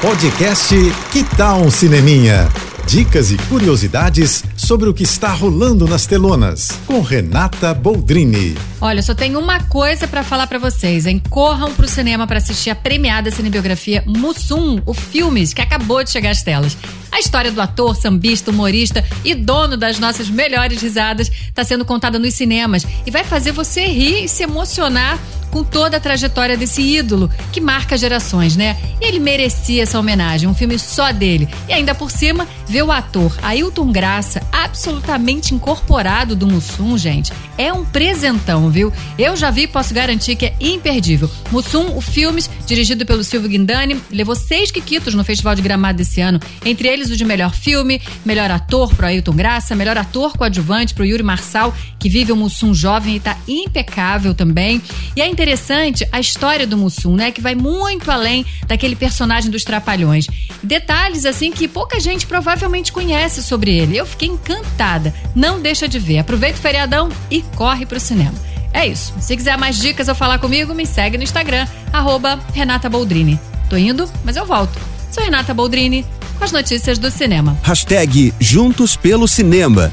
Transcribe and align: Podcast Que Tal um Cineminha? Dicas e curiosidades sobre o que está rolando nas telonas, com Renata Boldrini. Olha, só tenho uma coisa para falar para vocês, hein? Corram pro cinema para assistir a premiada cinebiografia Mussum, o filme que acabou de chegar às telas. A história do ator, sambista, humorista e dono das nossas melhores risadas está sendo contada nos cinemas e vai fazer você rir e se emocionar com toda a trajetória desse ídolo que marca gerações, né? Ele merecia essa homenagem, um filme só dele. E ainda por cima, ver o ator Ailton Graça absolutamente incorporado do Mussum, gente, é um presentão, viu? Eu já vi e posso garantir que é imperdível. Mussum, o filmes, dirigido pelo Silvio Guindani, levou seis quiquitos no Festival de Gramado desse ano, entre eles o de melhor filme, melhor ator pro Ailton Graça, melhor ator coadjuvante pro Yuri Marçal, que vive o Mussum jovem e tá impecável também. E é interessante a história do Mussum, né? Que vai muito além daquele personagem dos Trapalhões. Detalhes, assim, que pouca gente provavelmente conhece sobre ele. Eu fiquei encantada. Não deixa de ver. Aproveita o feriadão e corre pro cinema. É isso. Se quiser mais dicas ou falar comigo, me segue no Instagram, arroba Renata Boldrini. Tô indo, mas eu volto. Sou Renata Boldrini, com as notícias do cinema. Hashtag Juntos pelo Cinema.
Podcast 0.00 0.76
Que 1.10 1.24
Tal 1.36 1.60
um 1.60 1.72
Cineminha? 1.72 2.48
Dicas 2.86 3.32
e 3.32 3.36
curiosidades 3.36 4.44
sobre 4.56 4.88
o 4.88 4.94
que 4.94 5.02
está 5.02 5.32
rolando 5.32 5.88
nas 5.88 6.06
telonas, 6.06 6.70
com 6.86 7.00
Renata 7.00 7.74
Boldrini. 7.74 8.56
Olha, 8.80 9.02
só 9.02 9.12
tenho 9.12 9.40
uma 9.40 9.58
coisa 9.64 10.06
para 10.06 10.22
falar 10.22 10.46
para 10.46 10.60
vocês, 10.60 11.04
hein? 11.04 11.20
Corram 11.28 11.74
pro 11.74 11.88
cinema 11.88 12.28
para 12.28 12.38
assistir 12.38 12.70
a 12.70 12.76
premiada 12.76 13.32
cinebiografia 13.32 14.04
Mussum, 14.06 14.80
o 14.86 14.94
filme 14.94 15.44
que 15.48 15.60
acabou 15.60 16.04
de 16.04 16.10
chegar 16.10 16.30
às 16.30 16.44
telas. 16.44 16.78
A 17.10 17.18
história 17.18 17.50
do 17.50 17.60
ator, 17.60 17.96
sambista, 17.96 18.52
humorista 18.52 19.04
e 19.24 19.34
dono 19.34 19.76
das 19.76 19.98
nossas 19.98 20.30
melhores 20.30 20.80
risadas 20.80 21.28
está 21.28 21.64
sendo 21.64 21.84
contada 21.84 22.20
nos 22.20 22.34
cinemas 22.34 22.86
e 23.04 23.10
vai 23.10 23.24
fazer 23.24 23.50
você 23.50 23.84
rir 23.86 24.24
e 24.24 24.28
se 24.28 24.44
emocionar 24.44 25.18
com 25.50 25.64
toda 25.64 25.96
a 25.96 26.00
trajetória 26.00 26.56
desse 26.56 26.82
ídolo 26.82 27.30
que 27.52 27.60
marca 27.60 27.96
gerações, 27.96 28.56
né? 28.56 28.76
Ele 29.00 29.18
merecia 29.18 29.82
essa 29.82 29.98
homenagem, 29.98 30.48
um 30.48 30.54
filme 30.54 30.78
só 30.78 31.12
dele. 31.12 31.48
E 31.68 31.72
ainda 31.72 31.94
por 31.94 32.10
cima, 32.10 32.46
ver 32.66 32.82
o 32.82 32.92
ator 32.92 33.36
Ailton 33.42 33.90
Graça 33.90 34.42
absolutamente 34.52 35.54
incorporado 35.54 36.36
do 36.36 36.46
Mussum, 36.46 36.98
gente, 36.98 37.32
é 37.56 37.72
um 37.72 37.84
presentão, 37.84 38.70
viu? 38.70 38.92
Eu 39.18 39.36
já 39.36 39.50
vi 39.50 39.62
e 39.62 39.66
posso 39.66 39.92
garantir 39.92 40.36
que 40.36 40.46
é 40.46 40.54
imperdível. 40.60 41.30
Mussum, 41.50 41.96
o 41.96 42.00
filmes, 42.00 42.50
dirigido 42.66 43.04
pelo 43.04 43.24
Silvio 43.24 43.48
Guindani, 43.48 44.00
levou 44.10 44.34
seis 44.34 44.70
quiquitos 44.70 45.14
no 45.14 45.24
Festival 45.24 45.54
de 45.54 45.62
Gramado 45.62 45.98
desse 45.98 46.20
ano, 46.20 46.38
entre 46.64 46.88
eles 46.88 47.10
o 47.10 47.16
de 47.16 47.24
melhor 47.24 47.54
filme, 47.54 48.00
melhor 48.24 48.50
ator 48.50 48.94
pro 48.94 49.06
Ailton 49.06 49.32
Graça, 49.32 49.74
melhor 49.74 49.96
ator 49.96 50.36
coadjuvante 50.36 50.94
pro 50.94 51.04
Yuri 51.04 51.22
Marçal, 51.22 51.74
que 51.98 52.08
vive 52.08 52.32
o 52.32 52.36
Mussum 52.36 52.72
jovem 52.72 53.16
e 53.16 53.20
tá 53.20 53.36
impecável 53.46 54.34
também. 54.34 54.80
E 55.16 55.20
é 55.20 55.28
interessante 55.38 56.04
a 56.10 56.18
história 56.18 56.66
do 56.66 56.76
Mussum, 56.76 57.14
né? 57.14 57.30
Que 57.30 57.40
vai 57.40 57.54
muito 57.54 58.10
além 58.10 58.44
daquele 58.66 58.96
personagem 58.96 59.48
dos 59.48 59.62
Trapalhões. 59.62 60.26
Detalhes, 60.64 61.24
assim, 61.24 61.52
que 61.52 61.68
pouca 61.68 62.00
gente 62.00 62.26
provavelmente 62.26 62.90
conhece 62.90 63.40
sobre 63.40 63.70
ele. 63.70 63.96
Eu 63.96 64.04
fiquei 64.04 64.28
encantada. 64.28 65.14
Não 65.36 65.60
deixa 65.60 65.86
de 65.86 66.00
ver. 66.00 66.18
Aproveita 66.18 66.58
o 66.58 66.60
feriadão 66.60 67.08
e 67.30 67.42
corre 67.54 67.86
pro 67.86 68.00
cinema. 68.00 68.34
É 68.72 68.84
isso. 68.84 69.14
Se 69.20 69.36
quiser 69.36 69.56
mais 69.56 69.78
dicas 69.78 70.08
ou 70.08 70.14
falar 70.14 70.40
comigo, 70.40 70.74
me 70.74 70.84
segue 70.84 71.16
no 71.16 71.22
Instagram, 71.22 71.68
arroba 71.92 72.40
Renata 72.52 72.90
Boldrini. 72.90 73.38
Tô 73.70 73.76
indo, 73.76 74.10
mas 74.24 74.36
eu 74.36 74.44
volto. 74.44 74.76
Sou 75.12 75.22
Renata 75.22 75.54
Boldrini, 75.54 76.04
com 76.36 76.44
as 76.44 76.50
notícias 76.50 76.98
do 76.98 77.12
cinema. 77.12 77.56
Hashtag 77.62 78.34
Juntos 78.40 78.96
pelo 78.96 79.28
Cinema. 79.28 79.92